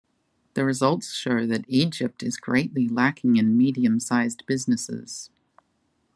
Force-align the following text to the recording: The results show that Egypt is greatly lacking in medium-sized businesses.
The 0.55 0.65
results 0.65 1.13
show 1.13 1.45
that 1.45 1.63
Egypt 1.67 2.23
is 2.23 2.37
greatly 2.37 2.89
lacking 2.89 3.35
in 3.35 3.55
medium-sized 3.55 4.43
businesses. 4.47 5.29